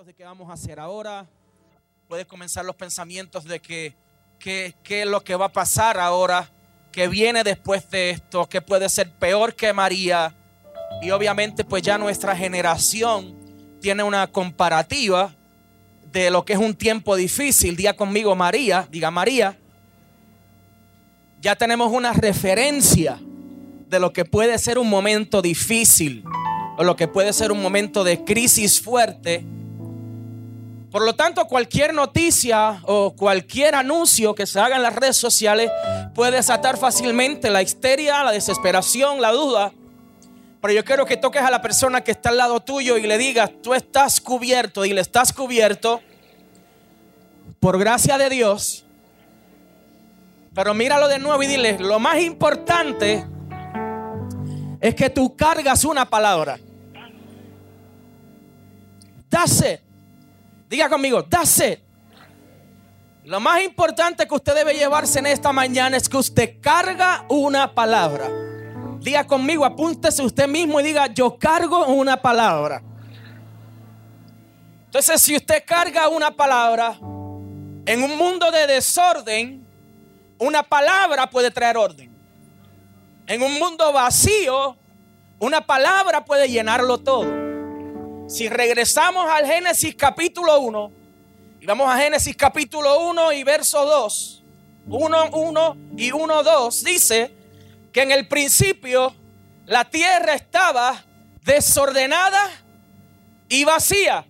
[0.00, 1.26] de qué vamos a hacer ahora.
[2.08, 3.94] Puede comenzar los pensamientos de que
[4.38, 6.50] qué es lo que va a pasar ahora,
[6.90, 10.34] que viene después de esto, que puede ser peor que María.
[11.02, 13.36] Y obviamente pues ya nuestra generación
[13.80, 15.36] tiene una comparativa
[16.10, 17.76] de lo que es un tiempo difícil.
[17.76, 19.56] Diga conmigo María, diga María.
[21.40, 23.20] Ya tenemos una referencia
[23.88, 26.24] de lo que puede ser un momento difícil
[26.76, 29.44] o lo que puede ser un momento de crisis fuerte.
[30.92, 35.70] Por lo tanto, cualquier noticia o cualquier anuncio que se haga en las redes sociales
[36.14, 39.72] puede desatar fácilmente la histeria, la desesperación, la duda.
[40.60, 43.16] Pero yo quiero que toques a la persona que está al lado tuyo y le
[43.16, 46.02] digas, tú estás cubierto, y le estás cubierto
[47.58, 48.84] por gracia de Dios.
[50.54, 53.24] Pero míralo de nuevo y dile, lo más importante
[54.78, 56.58] es que tú cargas una palabra.
[59.30, 59.91] Dase.
[60.72, 61.82] Diga conmigo, dase.
[63.24, 67.74] Lo más importante que usted debe llevarse en esta mañana es que usted carga una
[67.74, 68.30] palabra.
[69.00, 72.82] Diga conmigo, apúntese usted mismo y diga, yo cargo una palabra.
[74.86, 76.96] Entonces, si usted carga una palabra
[77.84, 79.66] en un mundo de desorden,
[80.38, 82.10] una palabra puede traer orden.
[83.26, 84.74] En un mundo vacío,
[85.38, 87.41] una palabra puede llenarlo todo.
[88.28, 90.92] Si regresamos al Génesis capítulo 1,
[91.60, 94.44] y vamos a Génesis capítulo 1 y verso 2,
[94.86, 97.34] 1, 1 y 1, 2, dice
[97.92, 99.14] que en el principio
[99.66, 101.04] la tierra estaba
[101.44, 102.50] desordenada
[103.48, 104.24] y vacía.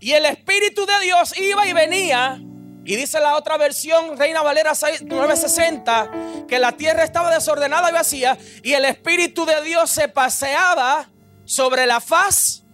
[0.00, 2.40] Y el Espíritu de Dios iba y venía
[2.84, 8.38] y dice la otra versión, Reina Valera 960, que la tierra estaba desordenada y vacía
[8.62, 11.08] y el Espíritu de Dios se paseaba
[11.44, 12.64] sobre la faz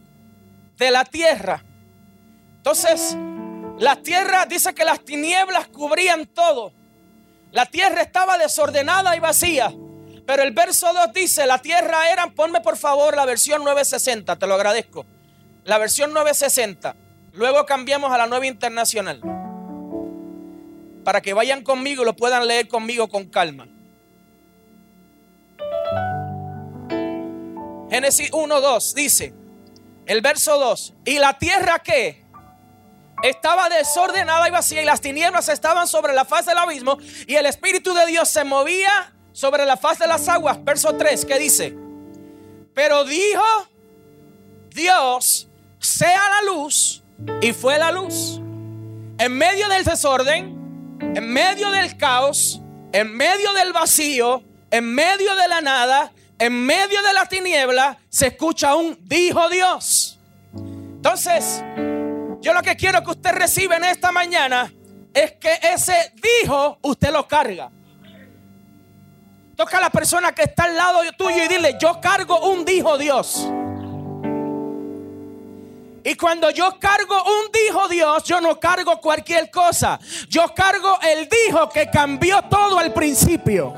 [0.77, 1.65] de la tierra.
[2.57, 3.17] Entonces,
[3.79, 6.73] la tierra dice que las tinieblas cubrían todo.
[7.51, 9.73] La tierra estaba desordenada y vacía.
[10.27, 14.47] Pero el verso 2 dice, la tierra era, ponme por favor la versión 960, te
[14.47, 15.05] lo agradezco.
[15.65, 16.97] La versión 960.
[17.33, 19.21] Luego cambiamos a la nueva internacional
[21.05, 23.69] para que vayan conmigo y lo puedan leer conmigo con calma.
[27.91, 29.35] Génesis 1, 2 dice,
[30.07, 32.25] el verso 2, y la tierra que
[33.23, 37.47] estaba desordenada y vacía y las tinieblas estaban sobre la faz del abismo y el
[37.47, 40.63] Espíritu de Dios se movía sobre la faz de las aguas.
[40.63, 41.75] Verso 3, que dice,
[42.75, 43.45] pero dijo
[44.71, 45.49] Dios,
[45.79, 47.03] sea la luz
[47.41, 48.41] y fue la luz.
[49.19, 52.61] En medio del desorden, en medio del caos,
[52.93, 56.13] en medio del vacío, en medio de la nada,
[56.45, 60.19] en medio de la tiniebla, se escucha un dijo Dios.
[60.55, 61.63] Entonces,
[62.41, 64.71] yo lo que quiero que usted reciba en esta mañana
[65.15, 66.13] es que ese
[66.43, 67.71] dijo usted lo carga.
[69.57, 72.99] Toca a la persona que está al lado tuyo y dile, yo cargo un dijo
[72.99, 73.49] Dios.
[76.07, 79.99] Y cuando yo cargo un dijo Dios, yo no cargo cualquier cosa.
[80.29, 83.73] Yo cargo el dijo que cambió todo al principio.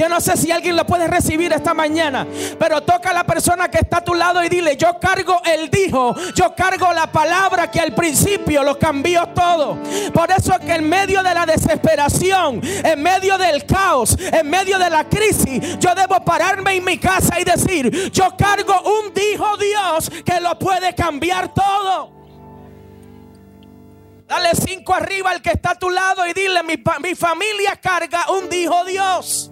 [0.00, 2.26] Yo no sé si alguien lo puede recibir esta mañana,
[2.58, 5.68] pero toca a la persona que está a tu lado y dile, yo cargo el
[5.68, 9.76] dijo, yo cargo la palabra que al principio lo cambió todo.
[10.14, 14.88] Por eso que en medio de la desesperación, en medio del caos, en medio de
[14.88, 20.10] la crisis, yo debo pararme en mi casa y decir, yo cargo un dijo Dios
[20.24, 22.20] que lo puede cambiar todo.
[24.26, 28.30] Dale cinco arriba al que está a tu lado y dile, mi, mi familia carga
[28.30, 29.50] un dijo Dios.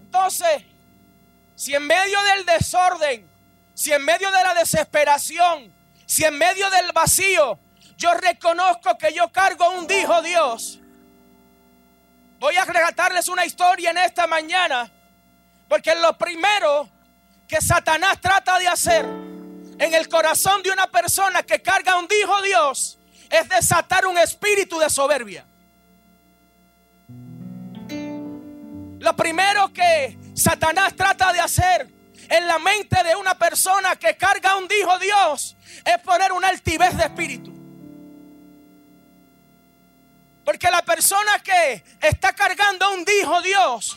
[0.00, 0.64] Entonces,
[1.54, 3.30] si en medio del desorden,
[3.74, 5.72] si en medio de la desesperación,
[6.06, 7.58] si en medio del vacío,
[7.96, 10.80] yo reconozco que yo cargo un dijo Dios,
[12.40, 14.90] voy a relatarles una historia en esta mañana,
[15.68, 16.88] porque lo primero
[17.48, 22.42] que Satanás trata de hacer en el corazón de una persona que carga un dijo
[22.42, 22.98] Dios
[23.30, 25.46] es desatar un espíritu de soberbia.
[29.00, 31.88] Lo primero que Satanás trata de hacer
[32.28, 36.96] en la mente de una persona que carga un dijo Dios es poner una altivez
[36.98, 37.54] de espíritu.
[40.44, 43.96] Porque la persona que está cargando un dijo Dios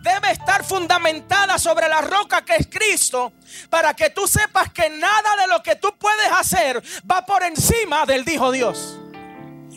[0.00, 3.32] debe estar fundamentada sobre la roca que es Cristo
[3.68, 8.06] para que tú sepas que nada de lo que tú puedes hacer va por encima
[8.06, 8.98] del dijo Dios.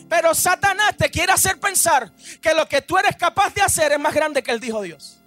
[0.08, 2.10] Pero Satanás te quiere hacer pensar
[2.40, 5.20] que lo que tú eres capaz de hacer es más grande que el dijo Dios.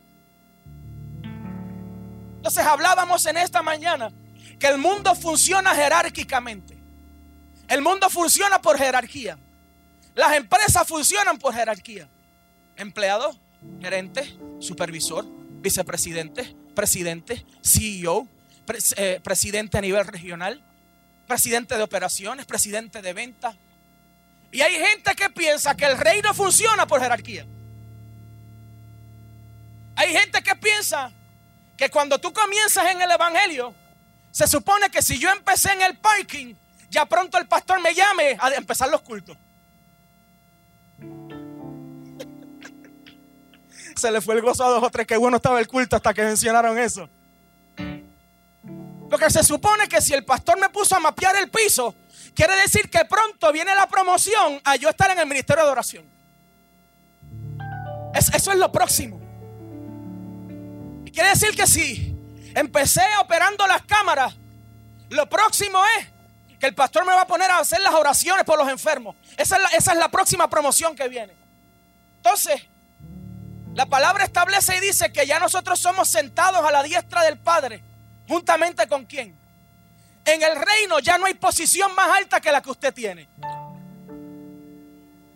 [2.38, 4.12] Entonces hablábamos en esta mañana
[4.60, 6.78] que el mundo funciona jerárquicamente.
[7.68, 9.38] El mundo funciona por jerarquía.
[10.16, 12.08] Las empresas funcionan por jerarquía.
[12.76, 13.36] Empleado,
[13.82, 15.26] gerente, supervisor,
[15.62, 18.28] vicepresidente, presidente, CEO,
[18.98, 20.64] eh, presidente a nivel regional,
[21.28, 23.56] presidente de operaciones, presidente de ventas.
[24.52, 27.46] Y hay gente que piensa que el reino funciona por jerarquía.
[29.96, 31.12] Hay gente que piensa
[31.76, 33.74] que cuando tú comienzas en el Evangelio,
[34.32, 36.54] se supone que si yo empecé en el parking,
[36.90, 39.38] ya pronto el pastor me llame a empezar los cultos.
[43.98, 46.14] Se le fue el gozo a dos o tres que bueno estaba el culto hasta
[46.14, 47.10] que mencionaron eso.
[49.10, 51.96] Porque se supone que si el pastor me puso a mapear el piso,
[52.36, 56.06] quiere decir que pronto viene la promoción a yo estar en el ministerio de oración.
[58.14, 59.20] eso es lo próximo.
[61.06, 62.16] Y quiere decir que si
[62.54, 64.36] empecé operando las cámaras,
[65.10, 66.08] lo próximo es
[66.60, 69.16] que el pastor me va a poner a hacer las oraciones por los enfermos.
[69.38, 71.34] Esa es la, esa es la próxima promoción que viene.
[72.18, 72.62] Entonces,
[73.78, 77.84] la palabra establece y dice que ya nosotros somos sentados a la diestra del Padre.
[78.28, 79.38] ¿Juntamente con quién?
[80.26, 83.30] En el reino ya no hay posición más alta que la que usted tiene.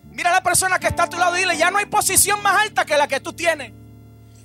[0.06, 2.42] Mira a la persona que está a tu lado y dile, ya no hay posición
[2.42, 3.74] más alta que la que tú tienes.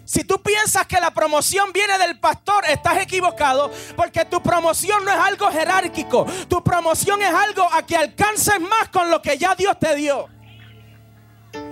[0.04, 5.10] Si tú piensas que la promoción viene del pastor, estás equivocado porque tu promoción no
[5.10, 6.26] es algo jerárquico.
[6.50, 10.28] Tu promoción es algo a que alcances más con lo que ya Dios te dio.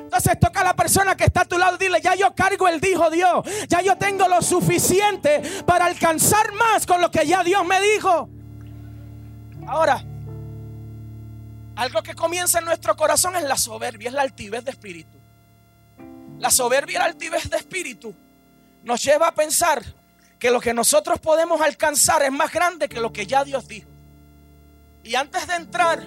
[0.05, 2.81] Entonces toca a la persona que está a tu lado dile, ya yo cargo el
[2.81, 3.45] dijo Dios.
[3.69, 8.29] Ya yo tengo lo suficiente para alcanzar más con lo que ya Dios me dijo.
[9.67, 10.05] Ahora,
[11.77, 15.19] algo que comienza en nuestro corazón es la soberbia, es la altivez de espíritu.
[16.39, 18.15] La soberbia y la altivez de espíritu
[18.83, 19.83] nos lleva a pensar
[20.39, 23.89] que lo que nosotros podemos alcanzar es más grande que lo que ya Dios dijo.
[25.03, 26.03] Y antes de entrar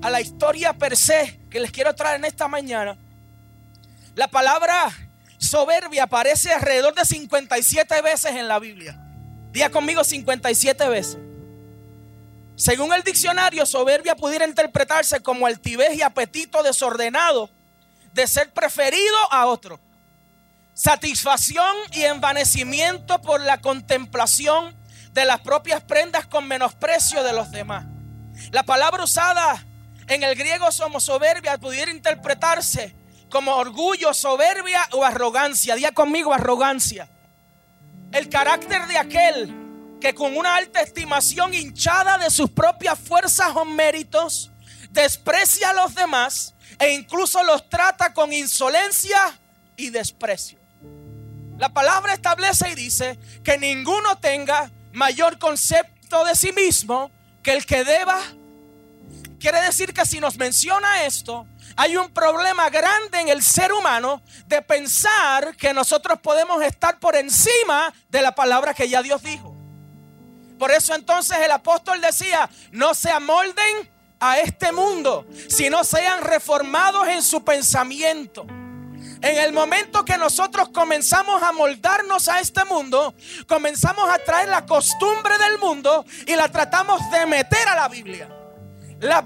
[0.00, 2.96] a la historia per se que les quiero traer en esta mañana,
[4.18, 4.92] la palabra
[5.38, 8.98] soberbia aparece alrededor de 57 veces en la Biblia.
[9.52, 11.18] Día conmigo 57 veces.
[12.56, 17.48] Según el diccionario, soberbia pudiera interpretarse como altivez y apetito desordenado
[18.12, 19.78] de ser preferido a otro.
[20.74, 24.76] Satisfacción y envanecimiento por la contemplación
[25.12, 27.86] de las propias prendas con menosprecio de los demás.
[28.50, 29.64] La palabra usada
[30.08, 32.98] en el griego somos soberbia pudiera interpretarse
[33.30, 35.74] como orgullo, soberbia o arrogancia.
[35.74, 37.08] Día conmigo arrogancia.
[38.12, 39.54] El carácter de aquel
[40.00, 44.50] que con una alta estimación hinchada de sus propias fuerzas o méritos
[44.90, 49.38] desprecia a los demás e incluso los trata con insolencia
[49.76, 50.58] y desprecio.
[51.58, 57.10] La palabra establece y dice que ninguno tenga mayor concepto de sí mismo
[57.42, 58.20] que el que deba.
[59.40, 64.22] Quiere decir que si nos menciona esto, hay un problema grande en el ser humano
[64.46, 69.54] de pensar que nosotros podemos estar por encima de la palabra que ya Dios dijo.
[70.58, 77.06] Por eso entonces el apóstol decía, no se amolden a este mundo, sino sean reformados
[77.08, 78.44] en su pensamiento.
[79.20, 83.14] En el momento que nosotros comenzamos a moldarnos a este mundo,
[83.48, 88.28] comenzamos a traer la costumbre del mundo y la tratamos de meter a la Biblia.
[89.00, 89.24] La,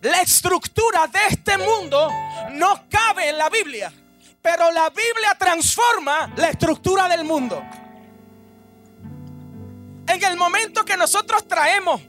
[0.00, 2.10] la estructura de este mundo
[2.52, 3.92] no cabe en la Biblia,
[4.40, 7.62] pero la Biblia transforma la estructura del mundo.
[10.06, 12.00] En el momento que nosotros traemos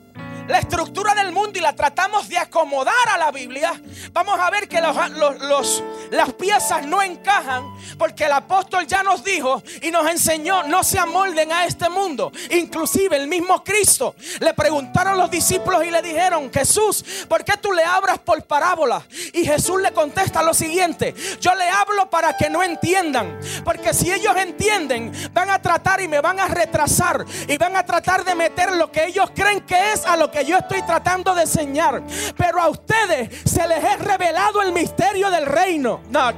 [0.50, 3.72] la estructura del mundo y la tratamos de acomodar a la Biblia,
[4.12, 9.92] vamos a ver que las piezas no encajan porque el apóstol ya nos dijo y
[9.92, 12.32] nos enseñó, no se amolden a este mundo.
[12.50, 17.72] Inclusive el mismo Cristo le preguntaron los discípulos y le dijeron, Jesús, ¿por qué tú
[17.72, 19.06] le hablas por parábola?
[19.34, 24.12] Y Jesús le contesta lo siguiente, yo le hablo para que no entiendan, porque si
[24.12, 28.34] ellos entienden, van a tratar y me van a retrasar y van a tratar de
[28.34, 32.04] meter lo que ellos creen que es a lo que yo estoy tratando de enseñar.
[32.38, 36.02] Pero a ustedes se les ha revelado el misterio del reino.
[36.10, 36.32] No,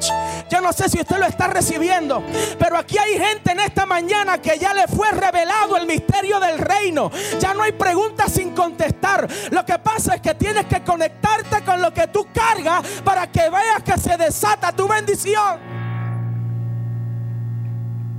[0.50, 2.24] yo no sé si usted lo está recibiendo.
[2.60, 6.58] Pero aquí hay gente en esta mañana que ya le fue revelado el misterio del
[6.60, 7.12] reino.
[7.39, 9.27] Ya no hay preguntas sin contestar.
[9.51, 13.50] Lo que pasa es que tienes que conectarte con lo que tú cargas para que
[13.50, 15.60] veas que se desata tu bendición.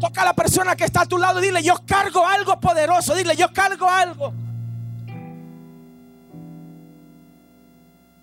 [0.00, 3.14] Toca a la persona que está a tu lado y dile, yo cargo algo poderoso.
[3.14, 4.41] Dile, yo cargo algo.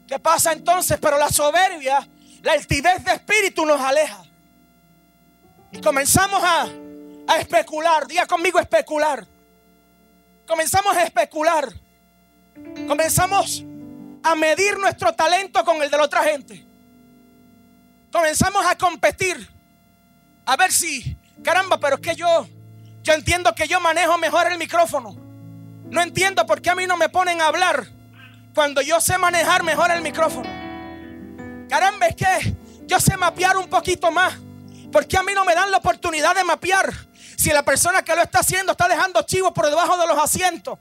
[0.09, 0.97] ¿Qué pasa entonces?
[0.99, 1.99] Pero la soberbia,
[2.41, 4.23] la altivez de espíritu nos aleja.
[5.71, 6.67] Y comenzamos a,
[7.27, 8.07] a especular.
[8.07, 9.23] Diga conmigo especular.
[10.47, 11.71] Comenzamos a especular.
[12.87, 13.63] Comenzamos
[14.23, 16.65] a medir nuestro talento con el de la otra gente.
[18.11, 19.47] Comenzamos a competir.
[20.47, 22.47] A ver si, caramba, pero es que yo,
[23.03, 25.15] yo entiendo que yo manejo mejor el micrófono.
[25.83, 27.98] No entiendo por qué a mí no me ponen a hablar
[28.59, 30.49] cuando yo sé manejar mejor el micrófono.
[31.69, 34.33] Caramba, es que yo sé mapear un poquito más.
[34.91, 36.93] ¿Por qué a mí no me dan la oportunidad de mapear?
[37.37, 40.77] Si la persona que lo está haciendo está dejando chivos por debajo de los asientos.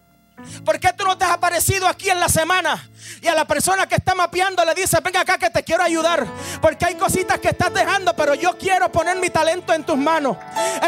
[0.64, 2.88] ¿Por qué tú no te has aparecido aquí en la semana?
[3.20, 6.26] Y a la persona que está mapeando le dice, venga acá que te quiero ayudar.
[6.60, 10.36] Porque hay cositas que estás dejando, pero yo quiero poner mi talento en tus manos.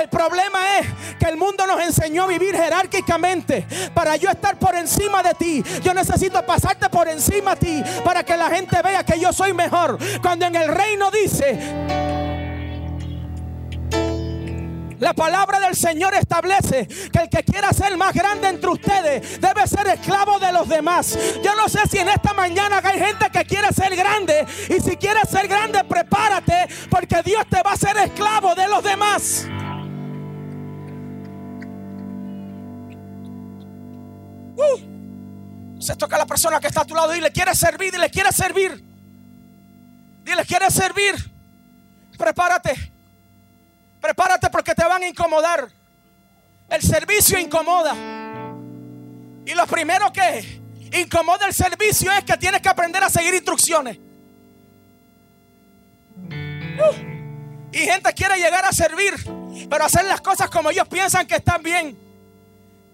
[0.01, 0.87] El problema es
[1.19, 3.67] que el mundo nos enseñó a vivir jerárquicamente.
[3.95, 8.25] Para yo estar por encima de ti, yo necesito pasarte por encima de ti para
[8.25, 9.99] que la gente vea que yo soy mejor.
[10.23, 12.20] Cuando en el reino dice...
[15.01, 19.67] La palabra del Señor establece que el que quiera ser más grande entre ustedes debe
[19.67, 21.19] ser esclavo de los demás.
[21.43, 24.47] Yo no sé si en esta mañana hay gente que quiere ser grande.
[24.69, 28.85] Y si quieres ser grande, prepárate porque Dios te va a hacer esclavo de los
[28.85, 29.47] demás.
[34.57, 37.95] Uh, se toca a la persona que está a tu lado y le quiere servir,
[37.95, 38.85] y le quiere servir.
[40.25, 41.15] Dile, quiere servir.
[42.19, 42.90] Prepárate.
[44.01, 45.69] Prepárate porque te van a incomodar.
[46.69, 47.95] El servicio incomoda.
[49.45, 50.61] Y lo primero que
[50.93, 53.99] incomoda el servicio es que tienes que aprender a seguir instrucciones.
[56.29, 59.15] Uh, y gente quiere llegar a servir,
[59.69, 61.99] pero hacer las cosas como ellos piensan que están bien.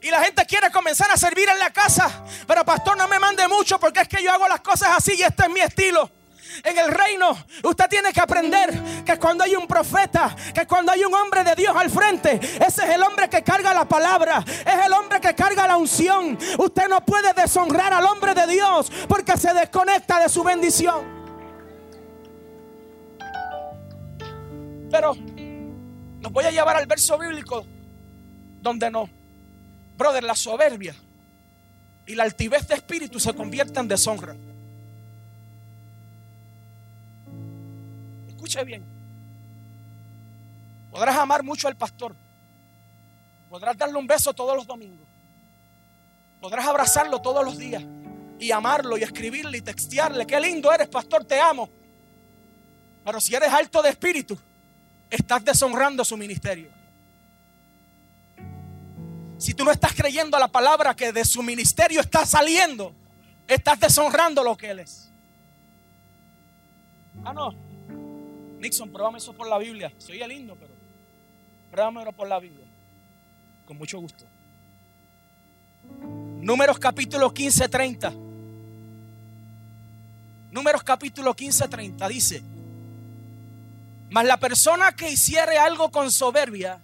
[0.01, 3.47] Y la gente quiere comenzar a servir en la casa, pero pastor no me mande
[3.49, 6.11] mucho porque es que yo hago las cosas así y este es mi estilo
[6.67, 11.05] en el reino, usted tiene que aprender que cuando hay un profeta, que cuando hay
[11.05, 14.87] un hombre de Dios al frente, ese es el hombre que carga la palabra, es
[14.87, 16.37] el hombre que carga la unción.
[16.59, 21.15] Usted no puede deshonrar al hombre de Dios porque se desconecta de su bendición.
[24.91, 27.65] Pero nos voy a llevar al verso bíblico
[28.61, 29.09] donde no,
[29.97, 30.97] brother, la soberbia
[32.07, 34.35] y la altivez de espíritu se convierten en deshonra.
[38.47, 38.85] Escuche bien.
[40.91, 42.15] Podrás amar mucho al pastor.
[43.51, 45.07] Podrás darle un beso todos los domingos.
[46.41, 47.83] Podrás abrazarlo todos los días
[48.39, 50.27] y amarlo y escribirle y textearle.
[50.27, 51.69] Qué lindo eres, pastor, te amo.
[53.05, 54.39] Pero si eres alto de espíritu,
[55.11, 56.71] estás deshonrando su ministerio.
[59.39, 62.95] Si tú no estás creyendo a la palabra que de su ministerio está saliendo,
[63.47, 65.13] estás deshonrando lo que él es.
[67.25, 67.66] Ah, no.
[68.59, 69.93] Nixon, pruébame eso por la Biblia.
[69.99, 70.73] Soy lindo, pero
[71.71, 72.67] pruébamelo por la Biblia.
[73.67, 74.25] Con mucho gusto.
[76.41, 78.13] Números capítulo 15, 30.
[80.51, 82.43] Números capítulo 15, 30 dice,
[84.09, 86.81] mas la persona que hiciere algo con soberbia,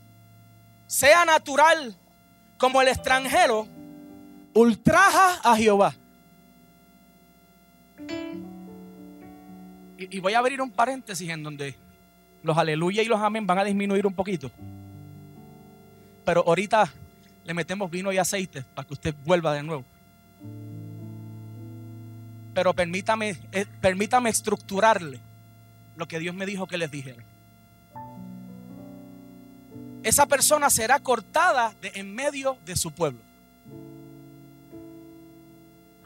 [0.86, 1.96] sea natural
[2.58, 3.66] como el extranjero,
[4.52, 5.94] ultraja a Jehová.
[10.10, 11.74] Y, voy a abrir un paréntesis en donde
[12.42, 14.50] los aleluya y los amén van a disminuir un poquito.
[16.24, 16.90] Pero ahorita
[17.44, 19.84] le metemos vino y aceite para que usted vuelva de nuevo.
[22.54, 25.20] Pero permítame, eh, permítame estructurarle
[25.96, 27.22] lo que Dios me dijo que les dijera.
[30.02, 33.20] Esa persona será cortada de en medio de su pueblo.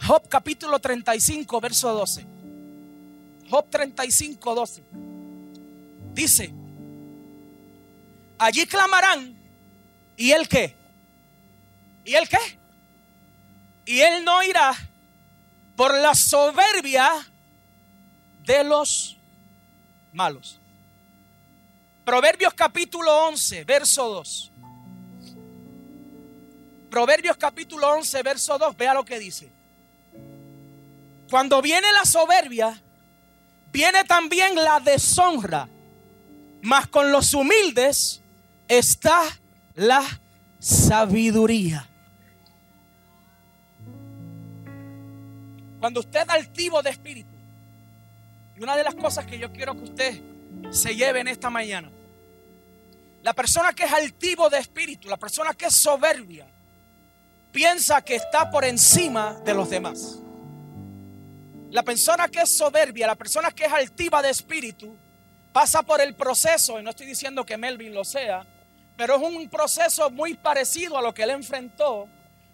[0.07, 2.36] Job capítulo 35, verso 12.
[3.49, 4.83] Job 35, 12.
[6.13, 6.53] Dice,
[8.39, 9.37] allí clamarán,
[10.17, 10.75] ¿y él qué?
[12.05, 12.39] ¿Y él qué?
[13.85, 14.75] Y él no irá
[15.77, 17.11] por la soberbia
[18.45, 19.17] de los
[20.13, 20.61] malos.
[22.05, 24.53] Proverbios capítulo 11, verso 2.
[26.91, 29.53] Proverbios capítulo 11, verso 2, vea lo que dice.
[31.29, 32.81] Cuando viene la soberbia,
[33.73, 35.69] viene también la deshonra,
[36.63, 38.23] mas con los humildes
[38.69, 39.21] está
[39.75, 40.03] la
[40.59, 41.87] sabiduría.
[45.81, 47.37] Cuando usted es altivo de espíritu,
[48.57, 50.23] y una de las cosas que yo quiero que usted
[50.71, 51.91] se lleve en esta mañana,
[53.23, 56.47] la persona que es altivo de espíritu, la persona que es soberbia,
[57.53, 60.21] piensa que está por encima de los demás.
[61.71, 64.97] La persona que es soberbia, la persona que es altiva de espíritu,
[65.53, 68.47] pasa por el proceso, y no estoy diciendo que Melvin lo sea,
[68.97, 72.09] Pero es un proceso muy parecido a lo que él enfrentó.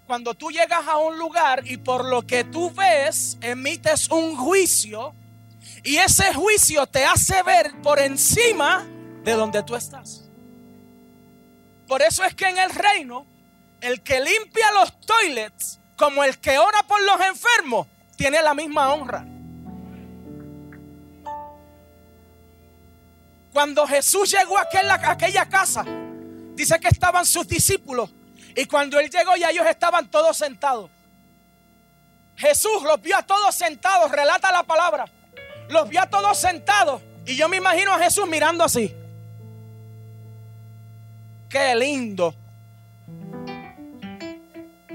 [0.06, 5.14] Cuando tú llegas a un lugar y por lo que tú ves emites un juicio
[5.84, 8.84] y ese juicio te hace ver por encima
[9.22, 10.28] de donde tú estás.
[11.86, 13.24] Por eso es que en el reino,
[13.80, 17.86] el que limpia los toilets como el que ora por los enfermos
[18.22, 19.24] tiene la misma honra.
[23.52, 25.84] Cuando Jesús llegó a aquella, casa,
[26.54, 28.14] dice que estaban sus discípulos.
[28.54, 30.88] Y cuando él llegó ya ellos estaban todos sentados.
[32.36, 35.06] Jesús los vio a todos sentados, relata la palabra.
[35.68, 37.02] Los vio a todos sentados.
[37.26, 38.94] Y yo me imagino a Jesús mirando así.
[41.48, 42.32] Qué lindo.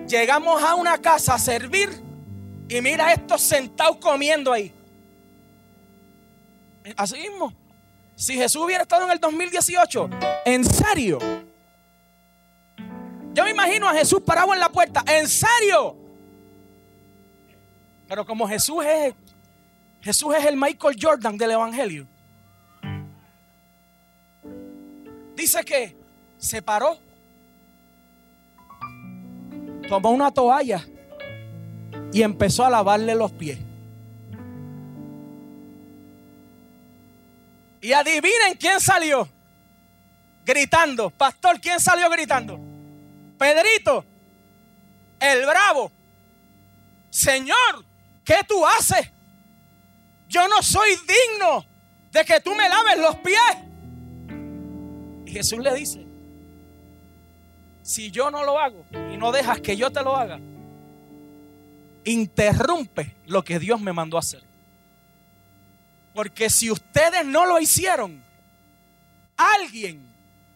[0.08, 2.07] Llegamos a una casa a servir
[2.70, 4.74] y mira estos sentados comiendo ahí.
[6.96, 7.54] Así mismo.
[8.16, 10.10] Si Jesús hubiera estado en el 2018,
[10.46, 11.20] en serio.
[13.34, 15.96] Yo me imagino a Jesús parado en la puerta, en serio.
[18.08, 19.14] Pero como Jesús es
[20.02, 22.08] Jesús es el Michael Jordan del evangelio.
[25.36, 25.96] Dice que
[26.38, 26.98] se paró,
[29.88, 30.84] tomó una toalla
[32.12, 33.60] y empezó a lavarle los pies.
[37.82, 39.28] Y adivinen quién salió
[40.46, 41.10] gritando.
[41.10, 42.60] Pastor, ¿quién salió gritando?
[43.38, 44.04] Pedrito,
[45.20, 45.92] el bravo.
[47.10, 47.86] Señor,
[48.24, 49.10] ¿qué tú haces?
[50.28, 51.66] Yo no soy digno
[52.12, 53.58] de que tú me laves los pies.
[55.26, 56.06] Y Jesús le dice,
[57.82, 60.40] si yo no lo hago y no dejas que yo te lo haga,
[62.08, 64.44] interrumpe lo que Dios me mandó a hacer.
[66.14, 68.24] Porque si ustedes no lo hicieron,
[69.36, 70.08] alguien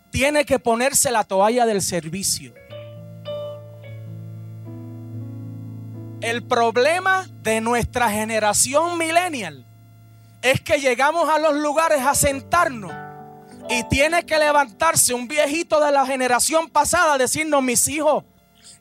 [0.10, 2.53] tiene que ponerse la toalla del servicio.
[6.22, 9.66] El problema de nuestra generación millennial
[10.42, 12.94] es que llegamos a los lugares a sentarnos
[13.70, 18.24] y tiene que levantarse un viejito de la generación pasada a decirnos, mis hijos,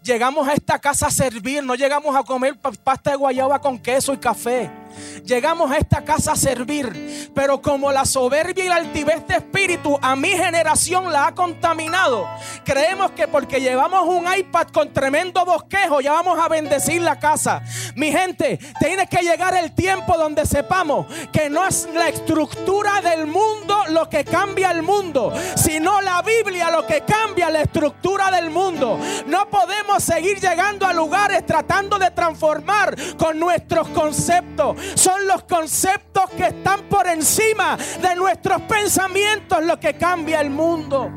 [0.03, 4.13] llegamos a esta casa a servir, no llegamos a comer pasta de guayaba con queso
[4.13, 4.80] y café.
[5.25, 9.99] Llegamos a esta casa a servir, pero como la soberbia y la altivez de espíritu
[10.03, 12.29] a mi generación la ha contaminado,
[12.65, 17.63] creemos que porque llevamos un iPad con tremendo bosquejo ya vamos a bendecir la casa.
[17.95, 23.27] Mi gente, tiene que llegar el tiempo donde sepamos que no es la estructura del
[23.27, 28.51] mundo lo que cambia el mundo, sino la Biblia lo que cambia la estructura del
[28.51, 28.99] mundo.
[29.27, 36.31] No podemos seguir llegando a lugares tratando de transformar con nuestros conceptos son los conceptos
[36.31, 41.11] que están por encima de nuestros pensamientos lo que cambia el mundo.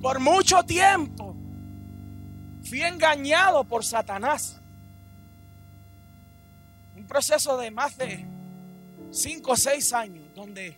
[0.00, 1.36] Por mucho tiempo
[2.62, 4.60] fui engañado por Satanás.
[6.96, 8.24] Un proceso de más de
[9.10, 10.76] 5 o 6 años donde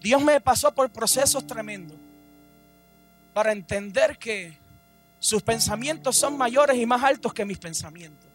[0.00, 1.98] Dios me pasó por procesos tremendos
[3.32, 4.58] para entender que
[5.18, 8.27] sus pensamientos son mayores y más altos que mis pensamientos.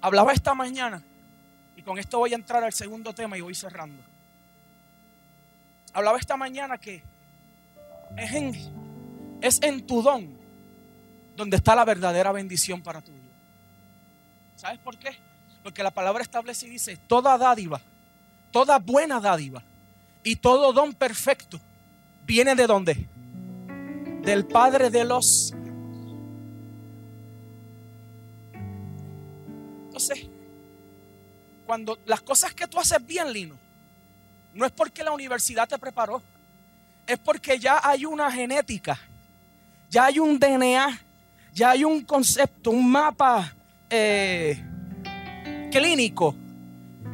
[0.00, 1.02] Hablaba esta mañana,
[1.76, 4.02] y con esto voy a entrar al segundo tema y voy cerrando.
[5.92, 7.02] Hablaba esta mañana que
[8.16, 10.38] es en, es en tu don
[11.36, 13.32] donde está la verdadera bendición para tu vida.
[14.56, 15.16] ¿Sabes por qué?
[15.62, 17.80] Porque la palabra establece y dice, toda dádiva,
[18.50, 19.62] toda buena dádiva
[20.22, 21.58] y todo don perfecto
[22.24, 23.08] viene de dónde?
[24.22, 25.54] Del Padre de los
[31.66, 33.56] cuando las cosas que tú haces bien, Lino,
[34.54, 36.22] no es porque la universidad te preparó,
[37.06, 38.98] es porque ya hay una genética,
[39.88, 41.00] ya hay un DNA,
[41.52, 43.54] ya hay un concepto, un mapa
[43.88, 44.60] eh,
[45.70, 46.34] clínico,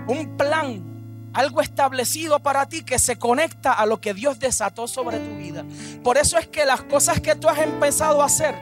[0.06, 5.18] un plan, algo establecido para ti que se conecta a lo que Dios desató sobre
[5.18, 5.64] tu vida.
[6.02, 8.54] Por eso es que las cosas que tú has empezado a hacer,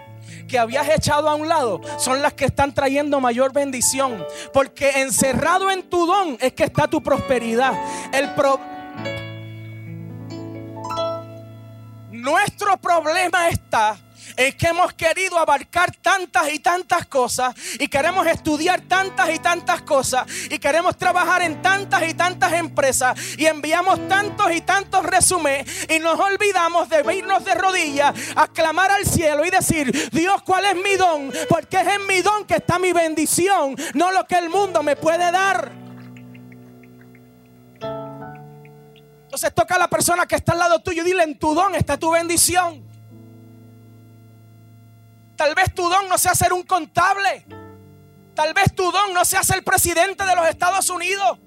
[0.46, 4.24] que habías echado a un lado son las que están trayendo mayor bendición.
[4.52, 7.72] Porque encerrado en tu don es que está tu prosperidad.
[8.12, 8.30] El
[12.11, 13.98] Nuestro problema está
[14.37, 19.82] es que hemos querido abarcar tantas y tantas cosas y queremos estudiar tantas y tantas
[19.82, 25.87] cosas y queremos trabajar en tantas y tantas empresas y enviamos tantos y tantos resúmenes
[25.88, 30.64] y nos olvidamos de irnos de rodillas a clamar al cielo y decir, Dios, ¿cuál
[30.64, 31.32] es mi don?
[31.48, 34.96] Porque es en mi don que está mi bendición, no lo que el mundo me
[34.96, 35.72] puede dar.
[39.24, 41.74] Entonces toca a la persona que está al lado tuyo y dile, en tu don
[41.74, 42.84] está tu bendición.
[45.37, 47.47] Tal vez tu don no sea ser un contable.
[48.35, 51.38] Tal vez tu don no sea ser presidente de los Estados Unidos.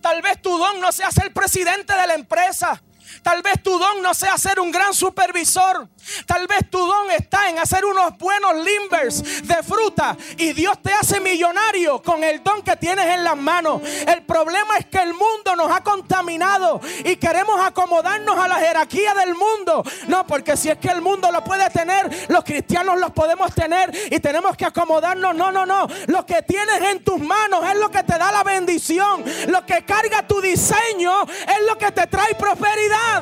[0.00, 2.82] Tal vez tu don no sea ser presidente de la empresa.
[3.24, 5.88] Tal vez tu don no sea ser un gran supervisor.
[6.26, 10.92] Tal vez tu don está en hacer unos buenos limbers de fruta y Dios te
[10.92, 13.80] hace millonario con el don que tienes en las manos.
[14.06, 19.14] El problema es que el mundo nos ha contaminado y queremos acomodarnos a la jerarquía
[19.14, 19.82] del mundo.
[20.08, 23.90] No, porque si es que el mundo lo puede tener, los cristianos los podemos tener
[24.10, 25.34] y tenemos que acomodarnos.
[25.34, 25.88] No, no, no.
[26.08, 29.24] Lo que tienes en tus manos es lo que te da la bendición.
[29.48, 33.13] Lo que carga tu diseño es lo que te trae prosperidad.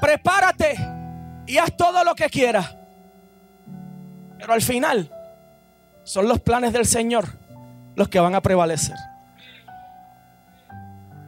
[0.00, 0.76] Prepárate
[1.46, 2.76] y haz todo lo que quieras.
[4.38, 5.10] Pero al final
[6.04, 7.26] son los planes del Señor
[7.96, 8.96] los que van a prevalecer.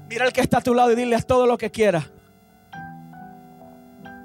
[0.09, 2.05] Mira el que está a tu lado y dile haz todo lo que quieras.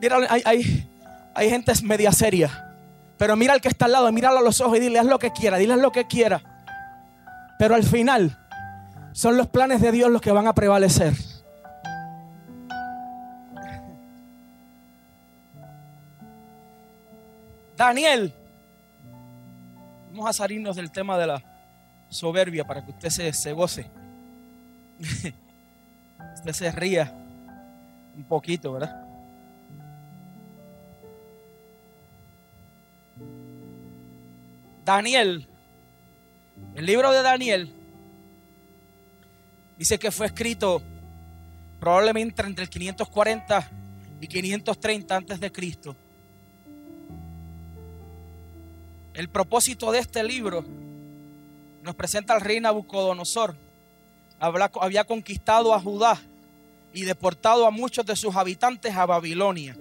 [0.01, 0.89] Mira, hay, hay,
[1.33, 2.75] hay gente media seria.
[3.17, 5.19] Pero mira al que está al lado, míralo a los ojos y dile haz lo
[5.19, 6.41] que quiera, dile lo que quiera.
[7.57, 8.37] Pero al final
[9.13, 11.13] son los planes de Dios los que van a prevalecer.
[17.77, 18.33] Daniel.
[20.09, 21.43] Vamos a salirnos del tema de la
[22.09, 23.89] soberbia para que usted se, se goce.
[26.35, 27.11] usted se ría
[28.15, 28.99] un poquito, ¿verdad?
[34.85, 35.47] Daniel,
[36.75, 37.82] el libro de Daniel,
[39.77, 40.81] dice que fue escrito
[41.79, 43.69] probablemente entre el 540
[44.21, 45.95] y 530 antes de Cristo.
[49.13, 50.65] El propósito de este libro
[51.83, 53.55] nos presenta al rey Nabucodonosor.
[54.39, 56.19] Había conquistado a Judá
[56.93, 59.75] y deportado a muchos de sus habitantes a Babilonia,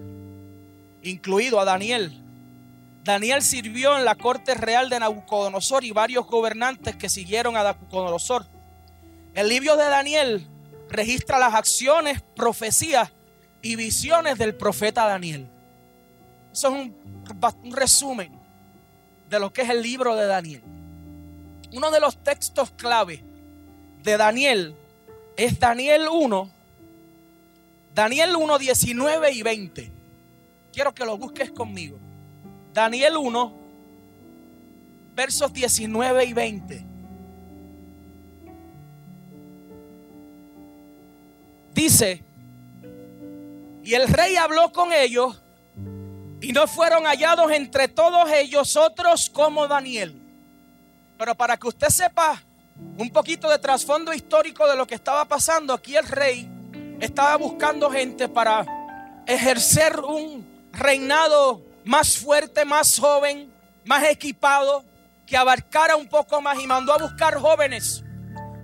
[1.02, 2.18] incluido a Daniel.
[3.04, 8.46] Daniel sirvió en la corte real de Nabucodonosor y varios gobernantes que siguieron a Nabucodonosor.
[9.34, 10.46] El libro de Daniel
[10.90, 13.12] registra las acciones, profecías
[13.62, 15.48] y visiones del profeta Daniel.
[16.52, 18.38] Eso es un, resumen
[19.30, 20.62] de lo que es el libro de Daniel.
[21.72, 23.24] Uno de los textos clave
[24.02, 24.76] de Daniel
[25.38, 26.50] es Daniel 1,
[27.94, 29.92] Daniel 1, 19 y 20.
[30.74, 31.98] Quiero que lo busques conmigo.
[32.74, 33.54] Daniel 1,
[35.14, 36.91] versos 19 y 20.
[41.72, 42.24] Dice,
[43.82, 45.42] y el rey habló con ellos
[46.40, 50.20] y no fueron hallados entre todos ellos otros como Daniel.
[51.18, 52.42] Pero para que usted sepa
[52.98, 56.48] un poquito de trasfondo histórico de lo que estaba pasando, aquí el rey
[57.00, 58.66] estaba buscando gente para
[59.26, 63.52] ejercer un reinado más fuerte, más joven,
[63.84, 64.84] más equipado,
[65.26, 68.04] que abarcara un poco más y mandó a buscar jóvenes,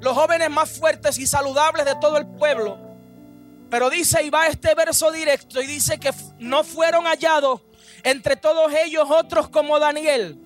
[0.00, 2.87] los jóvenes más fuertes y saludables de todo el pueblo.
[3.70, 7.62] Pero dice, y va este verso directo, y dice que no fueron hallados
[8.02, 10.38] entre todos ellos otros como Daniel,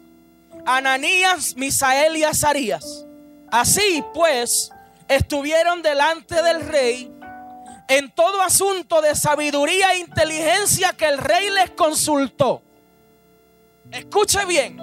[0.66, 3.06] Ananías, Misael y Azarías.
[3.50, 4.70] Así pues,
[5.08, 7.12] estuvieron delante del rey
[7.88, 12.62] en todo asunto de sabiduría e inteligencia que el rey les consultó.
[13.90, 14.78] Escuche bien,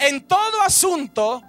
[0.00, 1.42] en todo asunto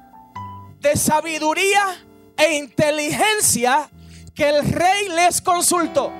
[0.79, 3.89] de sabiduría e inteligencia
[4.33, 6.11] que el rey les consultó.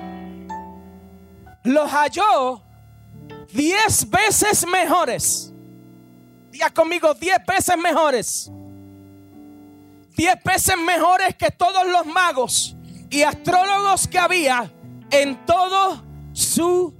[1.64, 2.62] Los halló
[3.52, 5.52] diez veces mejores.
[6.50, 8.50] Diga conmigo, diez veces mejores.
[10.16, 12.76] Diez veces mejores que todos los magos
[13.10, 14.70] y astrólogos que había
[15.10, 16.94] en todo su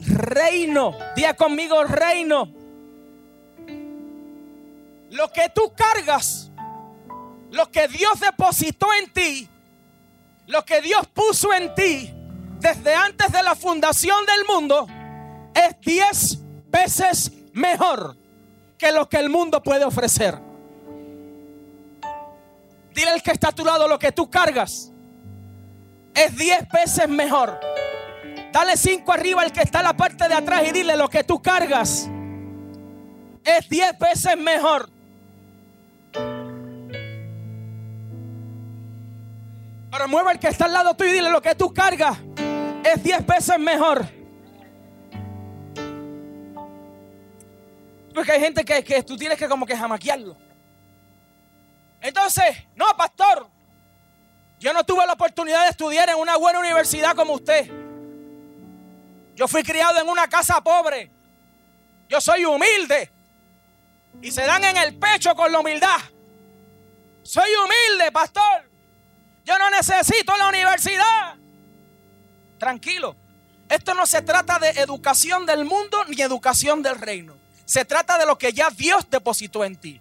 [0.00, 0.94] reino.
[1.16, 2.52] Diga conmigo, reino.
[5.10, 6.50] Lo que tú cargas,
[7.50, 9.48] lo que Dios depositó en ti,
[10.46, 12.12] lo que Dios puso en ti
[12.58, 14.86] desde antes de la fundación del mundo,
[15.54, 18.16] es diez veces mejor
[18.78, 20.38] que lo que el mundo puede ofrecer.
[22.94, 24.90] Dile al que está a tu lado lo que tú cargas
[26.14, 27.60] es diez veces mejor.
[28.52, 31.24] Dale cinco arriba al que está en la parte de atrás y dile lo que
[31.24, 32.08] tú cargas
[33.44, 34.95] es diez veces mejor.
[39.90, 42.18] Pero mueva al que está al lado tuyo y dile lo que tú cargas
[42.84, 44.06] es diez veces mejor.
[48.14, 50.36] Porque hay gente que, tú tienes que como que jamaquearlo.
[52.00, 52.44] Entonces,
[52.74, 53.48] no, pastor,
[54.58, 57.70] Yo no tuve la oportunidad de estudiar en una buena universidad como usted.
[59.34, 61.10] Yo fui criado en una casa pobre.
[62.08, 63.12] Yo soy humilde.
[64.22, 65.98] Y se dan en el pecho con la humildad.
[67.22, 68.70] Soy humilde, pastor.
[69.46, 71.36] Yo no necesito la universidad.
[72.58, 73.14] Tranquilo.
[73.68, 77.36] Esto no se trata de educación del mundo ni educación del reino.
[77.64, 80.00] Se trata de lo que ya Dios depositó en ti.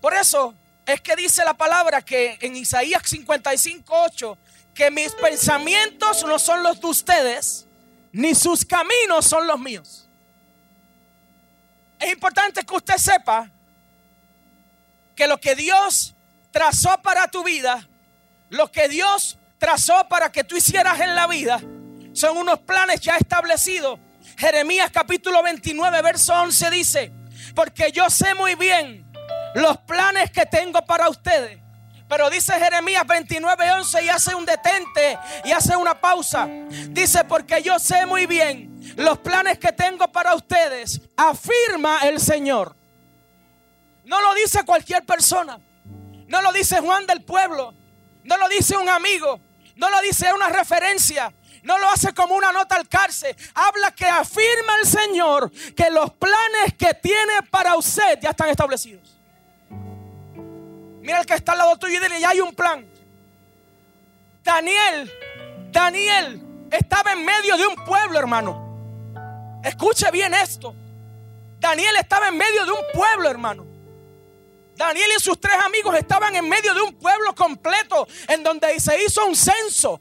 [0.00, 0.54] Por eso
[0.86, 4.38] es que dice la palabra que en Isaías 55:8
[4.74, 7.66] que mis pensamientos no son los de ustedes,
[8.12, 10.06] ni sus caminos son los míos.
[11.98, 13.50] Es importante que usted sepa
[15.14, 16.15] que lo que Dios
[16.56, 17.86] trazó para tu vida,
[18.48, 21.60] lo que Dios trazó para que tú hicieras en la vida,
[22.14, 24.00] son unos planes ya establecidos.
[24.38, 27.12] Jeremías capítulo 29, verso 11 dice,
[27.54, 29.06] porque yo sé muy bien
[29.54, 31.58] los planes que tengo para ustedes.
[32.08, 36.48] Pero dice Jeremías 29, 11 y hace un detente y hace una pausa.
[36.88, 42.74] Dice, porque yo sé muy bien los planes que tengo para ustedes, afirma el Señor.
[44.06, 45.60] No lo dice cualquier persona.
[46.26, 47.74] No lo dice Juan del pueblo.
[48.24, 49.40] No lo dice un amigo.
[49.76, 51.32] No lo dice una referencia.
[51.62, 53.34] No lo hace como una nota al cárcel.
[53.54, 59.16] Habla que afirma el Señor que los planes que tiene para usted ya están establecidos.
[61.00, 62.86] Mira el que está al lado tuyo y dile, ya hay un plan.
[64.42, 65.12] Daniel,
[65.70, 69.60] Daniel estaba en medio de un pueblo, hermano.
[69.64, 70.74] Escuche bien esto.
[71.58, 73.65] Daniel estaba en medio de un pueblo, hermano.
[74.76, 79.02] Daniel y sus tres amigos estaban en medio de un pueblo completo en donde se
[79.02, 80.00] hizo un censo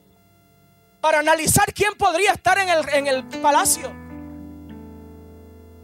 [0.99, 3.89] para analizar quién podría estar en el, en el palacio.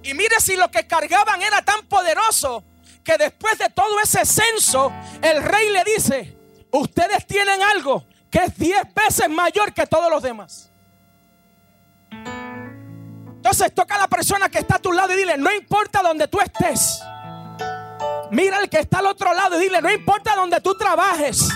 [0.04, 2.64] Y mire si lo que cargaban era tan poderoso
[3.04, 6.38] que después de todo ese censo, el rey le dice,
[6.72, 10.72] ustedes tienen algo que es diez veces mayor que todos los demás.
[12.12, 16.28] Entonces toca a la persona que está a tu lado y dile, no importa donde
[16.28, 17.02] tú estés.
[18.32, 21.50] Mira al que está al otro lado y dile, no importa donde tú trabajes.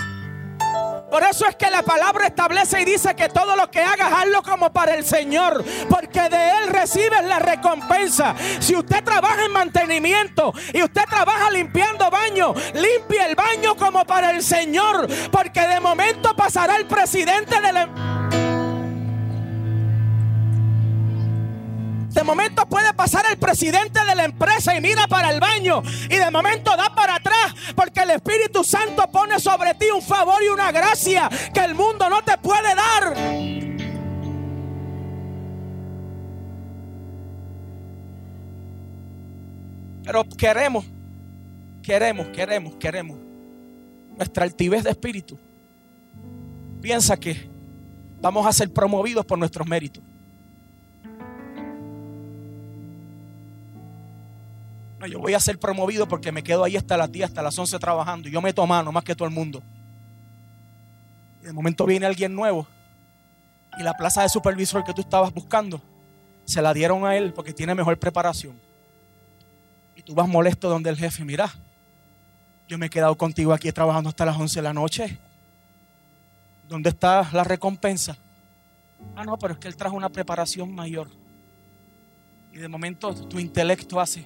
[1.10, 4.44] Por eso es que la palabra establece y dice que todo lo que hagas, hazlo
[4.44, 5.64] como para el Señor.
[5.90, 8.36] Porque de Él recibes la recompensa.
[8.60, 14.32] Si usted trabaja en mantenimiento y usted trabaja limpiando baño, limpie el baño como para
[14.32, 15.08] el Señor.
[15.32, 18.15] Porque de momento pasará el presidente del...
[22.16, 25.84] De momento puede pasar el presidente de la empresa y mira para el baño.
[26.10, 27.54] Y de momento da para atrás.
[27.76, 32.10] Porque el Espíritu Santo pone sobre ti un favor y una gracia que el mundo
[32.10, 33.16] no te puede dar.
[40.06, 40.86] Pero queremos,
[41.84, 43.18] queremos, queremos, queremos.
[44.16, 45.38] Nuestra altivez de espíritu
[46.80, 47.50] piensa que
[48.22, 50.02] vamos a ser promovidos por nuestros méritos.
[55.08, 57.78] Yo voy a ser promovido porque me quedo ahí hasta las 10, hasta las 11
[57.80, 58.30] trabajando.
[58.30, 59.62] Y yo meto mano más que todo el mundo.
[61.42, 62.68] Y de momento viene alguien nuevo.
[63.78, 65.82] Y la plaza de supervisor que tú estabas buscando,
[66.46, 68.60] se la dieron a él porque tiene mejor preparación.
[69.96, 71.52] Y tú vas molesto donde el jefe, mira,
[72.68, 75.20] yo me he quedado contigo aquí trabajando hasta las 11 de la noche.
[76.68, 78.18] ¿Dónde está la recompensa?
[79.16, 81.10] Ah, no, pero es que él trajo una preparación mayor.
[82.52, 84.26] Y de momento tu intelecto hace,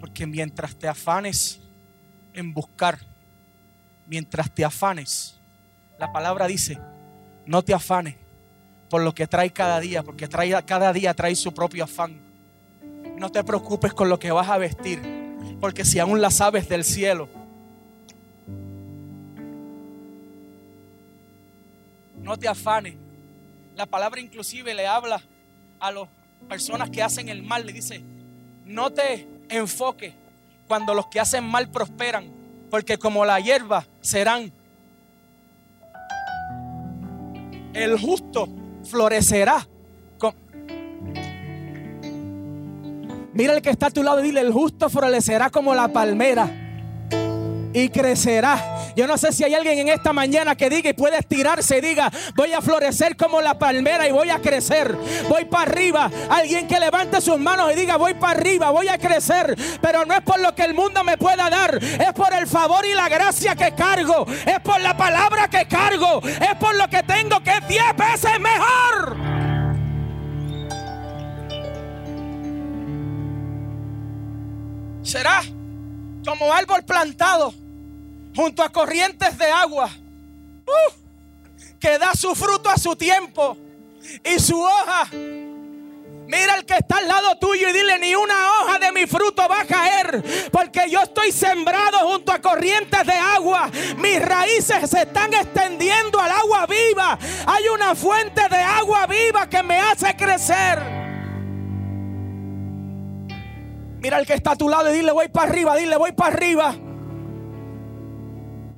[0.00, 1.60] porque mientras te afanes
[2.32, 2.98] en buscar,
[4.06, 5.38] mientras te afanes,
[5.98, 6.78] la palabra dice,
[7.44, 8.16] no te afanes
[8.88, 12.18] por lo que trae cada día, porque trae, cada día trae su propio afán.
[13.18, 15.00] No te preocupes con lo que vas a vestir,
[15.60, 17.28] porque si aún las aves del cielo
[22.22, 22.94] no te afanes.
[23.76, 25.22] La palabra inclusive le habla
[25.78, 26.08] a las
[26.48, 28.02] personas que hacen el mal, le dice,
[28.64, 30.14] no te enfoques
[30.68, 32.30] cuando los que hacen mal prosperan,
[32.70, 34.52] porque como la hierba serán.
[37.72, 38.48] El justo
[38.84, 39.66] florecerá.
[43.32, 46.59] Mira el que está a tu lado y dile, el justo florecerá como la palmera
[47.72, 48.92] y crecerá.
[48.96, 51.80] Yo no sé si hay alguien en esta mañana que diga y puede estirarse y
[51.80, 54.96] diga, voy a florecer como la palmera y voy a crecer.
[55.28, 56.10] Voy para arriba.
[56.28, 59.56] Alguien que levante sus manos y diga, voy para arriba, voy a crecer.
[59.80, 61.78] Pero no es por lo que el mundo me pueda dar.
[61.82, 64.26] Es por el favor y la gracia que cargo.
[64.46, 66.20] Es por la palabra que cargo.
[66.24, 69.16] Es por lo que tengo que es diez veces mejor.
[75.02, 75.42] ¿Será
[76.30, 77.52] como árbol plantado
[78.36, 79.90] junto a corrientes de agua,
[80.64, 80.92] uh,
[81.80, 83.56] que da su fruto a su tiempo
[84.22, 85.08] y su hoja.
[85.12, 89.48] Mira el que está al lado tuyo y dile, ni una hoja de mi fruto
[89.48, 93.68] va a caer, porque yo estoy sembrado junto a corrientes de agua.
[93.96, 97.18] Mis raíces se están extendiendo al agua viva.
[97.44, 100.99] Hay una fuente de agua viva que me hace crecer.
[104.00, 106.34] Mira el que está a tu lado y dile voy para arriba, dile voy para
[106.34, 106.74] arriba.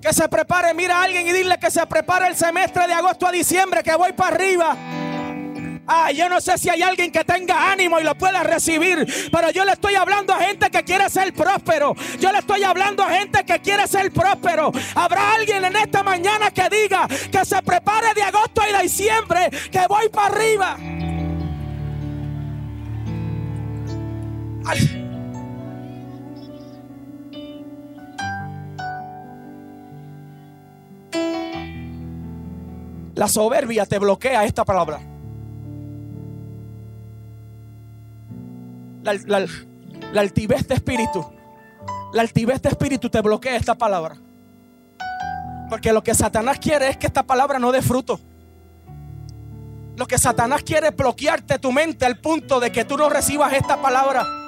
[0.00, 3.26] Que se prepare, mira a alguien y dile que se prepare el semestre de agosto
[3.26, 4.76] a diciembre, que voy para arriba.
[5.86, 9.50] Ah, yo no sé si hay alguien que tenga ánimo y lo pueda recibir, pero
[9.50, 11.94] yo le estoy hablando a gente que quiere ser próspero.
[12.18, 14.72] Yo le estoy hablando a gente que quiere ser próspero.
[14.94, 19.86] Habrá alguien en esta mañana que diga que se prepare de agosto y diciembre, que
[19.88, 20.76] voy para arriba.
[24.64, 25.01] Ay.
[33.14, 35.00] La soberbia te bloquea esta palabra.
[39.02, 39.46] La,
[40.20, 41.24] altivez de espíritu.
[42.12, 44.16] La altivez de espíritu te bloquea esta palabra.
[45.68, 48.20] Porque lo que Satanás quiere es que esta palabra no dé fruto.
[49.96, 53.52] Lo que Satanás quiere es bloquearte tu mente al punto de que tú no recibas
[53.52, 54.41] esta palabra.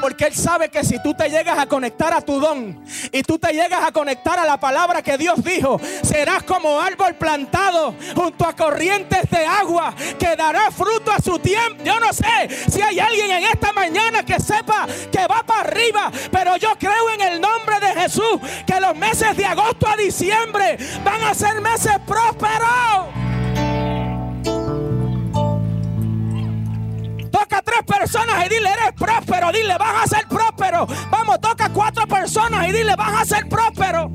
[0.00, 2.82] Porque Él sabe que si tú te llegas a conectar a tu don
[3.12, 7.14] y tú te llegas a conectar a la palabra que Dios dijo, serás como árbol
[7.14, 11.82] plantado junto a corrientes de agua que dará fruto a su tiempo.
[11.84, 16.10] Yo no sé si hay alguien en esta mañana que sepa que va para arriba,
[16.30, 20.78] pero yo creo en el nombre de Jesús que los meses de agosto a diciembre
[21.04, 23.17] van a ser meses prósperos.
[27.48, 29.50] Toca a tres personas y dile, eres próspero.
[29.50, 30.86] Dile, vas a ser próspero.
[31.10, 34.10] Vamos, toca a cuatro personas y dile, vas a ser próspero.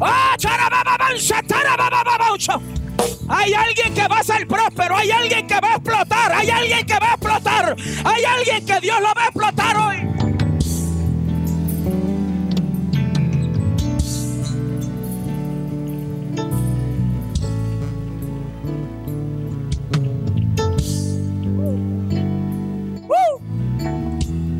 [0.00, 0.36] ¡Ah,
[3.28, 6.86] Hay alguien que va a ser próspero, hay alguien que va a explotar, hay alguien
[6.86, 10.27] que va a explotar, hay alguien que Dios lo va a explotar hoy.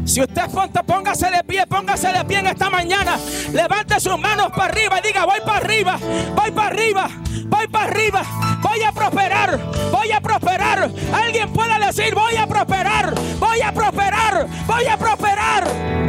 [0.09, 3.19] Si usted es póngase de pie, póngase de pie en esta mañana.
[3.53, 5.99] Levante sus manos para arriba y diga, voy para arriba,
[6.35, 7.09] voy para arriba,
[7.45, 8.23] voy para arriba,
[8.63, 9.61] voy a prosperar,
[9.93, 10.91] voy a prosperar.
[11.13, 16.08] Alguien puede decir, voy a prosperar, voy a prosperar, voy a prosperar.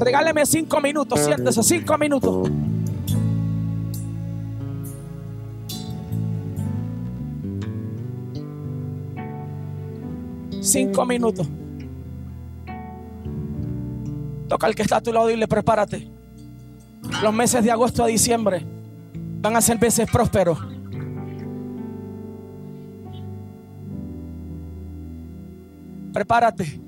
[0.00, 2.50] Regáleme cinco minutos, siéntese, cinco minutos.
[10.60, 11.48] Cinco minutos.
[14.48, 16.10] Toca al que está a tu lado y le prepárate.
[17.22, 18.64] Los meses de agosto a diciembre
[19.40, 20.58] van a ser meses prósperos.
[26.12, 26.80] Prepárate.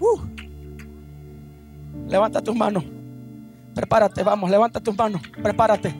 [0.00, 0.33] Uh.
[2.08, 2.84] Levanta tus manos.
[3.74, 5.20] Prepárate, vamos, levanta tus manos.
[5.42, 5.94] Prepárate.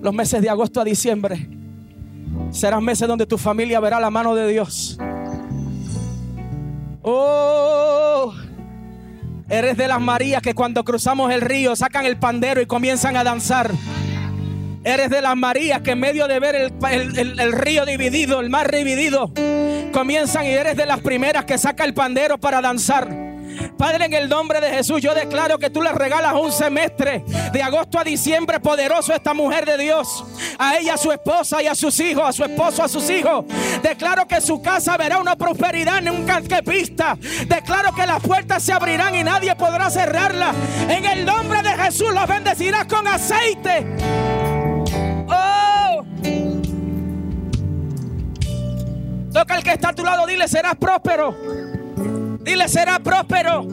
[0.00, 1.48] Los meses de agosto a diciembre
[2.50, 4.98] serán meses donde tu familia verá la mano de Dios.
[7.02, 8.34] Oh,
[9.48, 13.24] eres de las Marías que cuando cruzamos el río sacan el pandero y comienzan a
[13.24, 13.70] danzar.
[14.84, 18.40] Eres de las Marías que en medio de ver el, el- el- el río dividido,
[18.40, 19.32] el mar dividido,
[19.92, 23.25] comienzan y eres de las primeras que saca el pandero para danzar.
[23.76, 27.62] Padre, en el nombre de Jesús, yo declaro que tú le regalas un semestre de
[27.62, 30.24] agosto a diciembre poderoso a esta mujer de Dios,
[30.58, 33.44] a ella, a su esposa y a sus hijos, a su esposo, a sus hijos.
[33.82, 37.16] Declaro que su casa verá una prosperidad nunca que vista.
[37.46, 40.54] Declaro que las puertas se abrirán y nadie podrá cerrarlas.
[40.88, 43.86] En el nombre de Jesús los bendecirás con aceite.
[45.28, 46.04] Oh.
[49.32, 51.65] Toca al que está a tu lado, dile, serás próspero.
[52.46, 53.66] Dile, será próspero.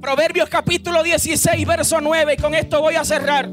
[0.00, 2.32] Proverbios capítulo 16, verso 9.
[2.32, 3.50] Y con esto voy a cerrar.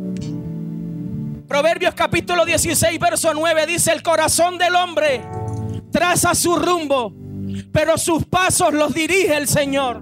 [1.49, 5.22] Proverbios capítulo 16, verso 9 dice, el corazón del hombre
[5.91, 7.11] traza su rumbo,
[7.74, 10.01] pero sus pasos los dirige el Señor.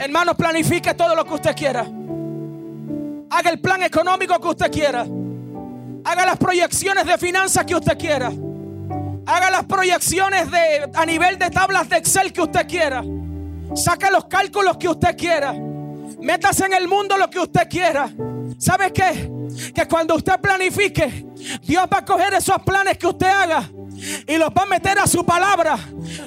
[0.00, 1.86] Hermano, planifique todo lo que usted quiera.
[3.30, 5.06] Haga el plan económico que usted quiera.
[6.04, 8.32] Haga las proyecciones de finanzas que usted quiera.
[9.26, 13.04] Haga las proyecciones de, a nivel de tablas de Excel que usted quiera.
[13.74, 15.52] Saque los cálculos que usted quiera.
[16.20, 18.10] Métase en el mundo lo que usted quiera.
[18.58, 19.30] ¿Sabe qué?
[19.74, 21.26] Que cuando usted planifique,
[21.62, 23.68] Dios va a coger esos planes que usted haga
[24.26, 25.78] y los va a meter a su palabra.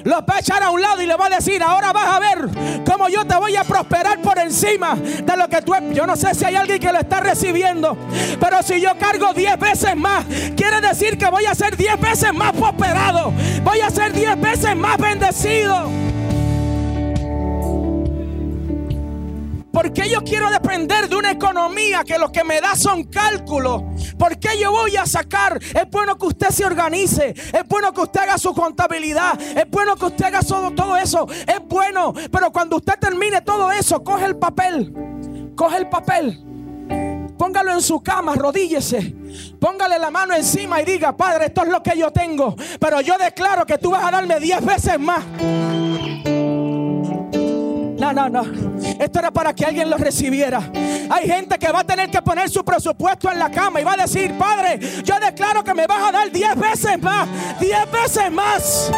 [0.04, 2.18] Los va a echar a un lado y le va a decir, ahora vas a
[2.20, 2.48] ver
[2.84, 5.72] cómo yo te voy a prosperar por encima de lo que tú...
[5.92, 7.96] Yo no sé si hay alguien que lo está recibiendo,
[8.40, 10.24] pero si yo cargo 10 veces más,
[10.56, 13.32] quiere decir que voy a ser 10 veces más prosperado.
[13.64, 16.11] Voy a ser 10 veces más bendecido.
[19.82, 23.82] ¿Por qué yo quiero depender de una economía que lo que me da son cálculos?
[24.16, 25.58] ¿Por qué yo voy a sacar?
[25.60, 27.30] Es bueno que usted se organice.
[27.30, 29.40] Es bueno que usted haga su contabilidad.
[29.40, 31.26] Es bueno que usted haga todo, todo eso.
[31.28, 32.14] Es bueno.
[32.30, 35.52] Pero cuando usted termine todo eso, coge el papel.
[35.56, 36.40] Coge el papel.
[37.36, 39.16] Póngalo en su cama, arrodíllese.
[39.58, 42.54] Póngale la mano encima y diga, Padre, esto es lo que yo tengo.
[42.78, 45.24] Pero yo declaro que tú vas a darme diez veces más.
[48.14, 48.42] No, no.
[48.98, 50.70] Esto era para que alguien lo recibiera.
[51.10, 53.94] Hay gente que va a tener que poner su presupuesto en la cama y va
[53.94, 57.28] a decir, Padre, yo declaro que me vas a dar diez veces más.
[57.58, 58.90] Diez veces más.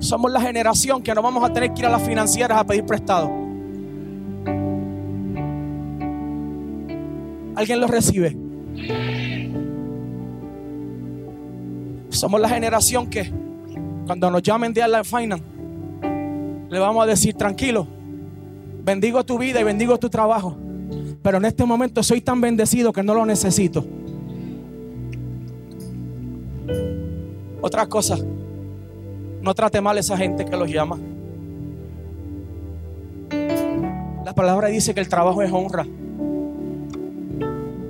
[0.00, 2.84] Somos la generación que no vamos a tener que ir a las financieras a pedir
[2.84, 3.30] prestado.
[7.56, 8.36] ¿Alguien lo recibe?
[12.14, 13.30] Somos la generación que
[14.06, 15.42] cuando nos llamen de la Finance,
[16.70, 17.88] le vamos a decir, tranquilo,
[18.84, 20.56] bendigo tu vida y bendigo tu trabajo.
[21.22, 23.84] Pero en este momento soy tan bendecido que no lo necesito.
[27.60, 28.16] Otra cosa,
[29.42, 30.98] no trate mal a esa gente que los llama.
[34.24, 35.84] La palabra dice que el trabajo es honra.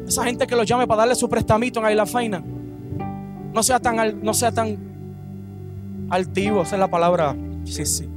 [0.08, 2.53] Esa gente que los llame para darle su prestamito en la Finance
[3.54, 4.76] no sea tan, no sea tan
[6.10, 7.36] altivo, esa es la palabra.
[7.64, 8.08] Sí, sí.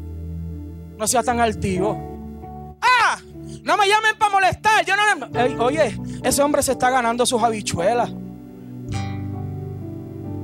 [0.97, 2.75] No sea tan altivo.
[2.81, 3.19] ¡Ah!
[3.63, 4.83] No me llamen para molestar.
[4.83, 8.11] Yo no oye, ese hombre se está ganando sus habichuelas.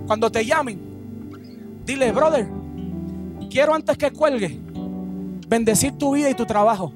[0.06, 0.80] Cuando te llamen,
[1.86, 2.48] dile, brother,
[3.50, 4.60] quiero antes que cuelgue
[5.48, 6.94] bendecir tu vida y tu trabajo.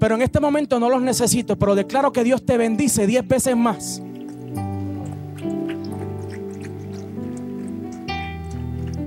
[0.00, 3.56] Pero en este momento no los necesito, pero declaro que Dios te bendice diez veces
[3.56, 4.02] más.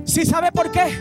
[0.08, 0.98] ¿Sí sabe por qué?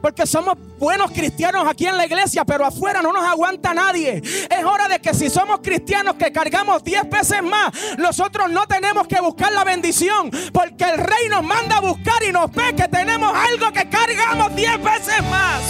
[0.00, 4.22] Porque somos buenos cristianos aquí en la iglesia, pero afuera no nos aguanta nadie.
[4.22, 9.06] Es hora de que si somos cristianos que cargamos 10 veces más, nosotros no tenemos
[9.06, 12.88] que buscar la bendición, porque el rey nos manda a buscar y nos ve que
[12.88, 15.62] tenemos algo que cargamos 10 veces más.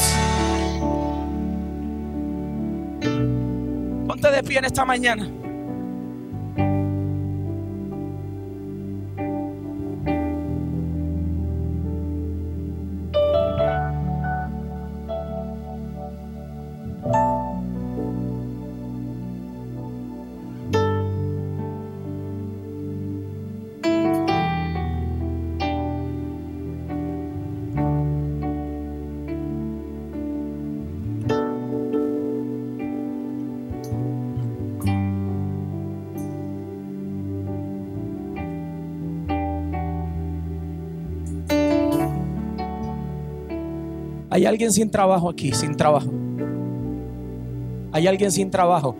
[4.06, 5.28] Ponte de pie en esta mañana.
[44.36, 46.10] Hay alguien sin trabajo aquí, sin trabajo.
[47.90, 48.94] Hay alguien sin trabajo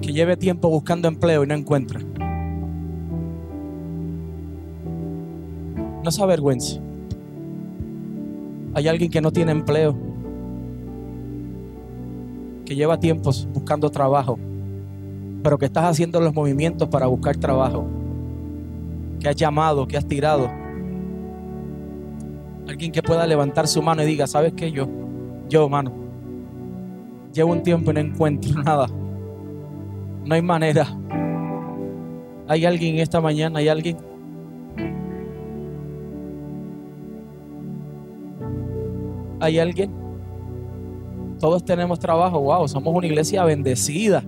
[0.00, 2.00] que lleve tiempo buscando empleo y no encuentra.
[6.02, 6.80] No se avergüence.
[8.72, 9.94] Hay alguien que no tiene empleo,
[12.64, 14.38] que lleva tiempos buscando trabajo,
[15.42, 17.84] pero que estás haciendo los movimientos para buscar trabajo,
[19.20, 20.63] que has llamado, que has tirado
[22.68, 24.72] Alguien que pueda levantar su mano y diga, ¿sabes qué?
[24.72, 24.88] Yo,
[25.48, 25.92] yo, mano,
[27.32, 28.86] llevo un tiempo y no encuentro nada.
[30.24, 30.86] No hay manera.
[32.48, 33.58] ¿Hay alguien esta mañana?
[33.58, 33.96] ¿Hay alguien?
[39.40, 39.92] ¿Hay alguien?
[41.38, 42.40] Todos tenemos trabajo.
[42.40, 44.24] Wow, somos una iglesia bendecida.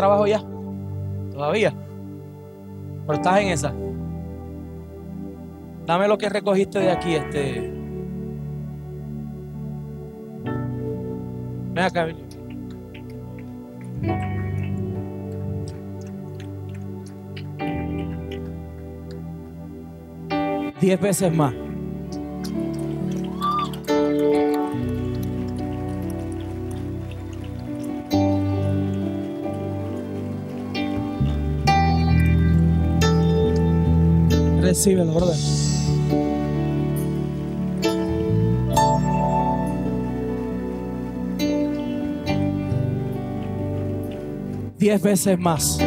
[0.00, 0.42] Trabajo ya?
[1.32, 1.74] ¿Todavía?
[3.06, 3.72] Pero estás en esa.
[5.84, 7.70] Dame lo que recogiste de aquí, este.
[11.72, 12.08] Ven acá.
[20.80, 21.52] Diez veces más.
[34.86, 35.36] Brother.
[44.78, 45.78] Diez veces más.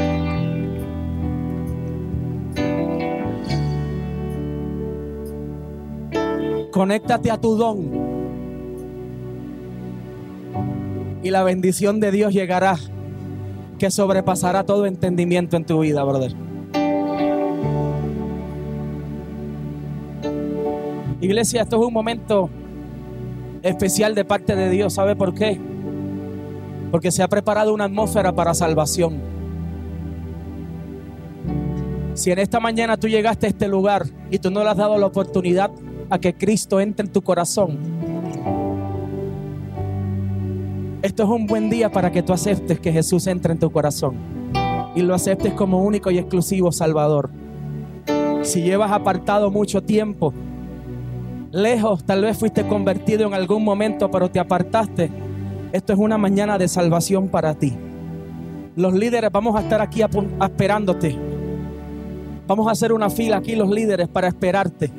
[6.71, 7.89] Conéctate a tu don.
[11.23, 12.77] Y la bendición de Dios llegará
[13.79, 16.52] que sobrepasará todo entendimiento en tu vida, brother.
[21.23, 22.49] Iglesia, esto es un momento
[23.61, 24.91] especial de parte de Dios.
[24.93, 25.57] ¿Sabe por qué?
[26.91, 29.21] Porque se ha preparado una atmósfera para salvación.
[32.13, 34.97] Si en esta mañana tú llegaste a este lugar y tú no le has dado
[34.97, 35.71] la oportunidad
[36.09, 37.79] a que Cristo entre en tu corazón,
[41.03, 44.17] esto es un buen día para que tú aceptes que Jesús entre en tu corazón
[44.93, 47.29] y lo aceptes como único y exclusivo Salvador.
[48.41, 50.33] Si llevas apartado mucho tiempo,
[51.53, 55.09] lejos, tal vez fuiste convertido en algún momento, pero te apartaste.
[55.71, 57.73] Esto es una mañana de salvación para ti.
[58.75, 61.15] Los líderes vamos a estar aquí esperándote.
[62.47, 64.91] Vamos a hacer una fila aquí los líderes para esperarte.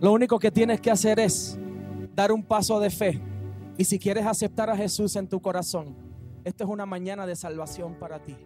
[0.00, 1.58] Lo único que tienes que hacer es
[2.16, 3.20] dar un paso de fe.
[3.76, 5.94] Y si quieres aceptar a Jesús en tu corazón,
[6.44, 8.36] esta es una mañana de salvación para ti.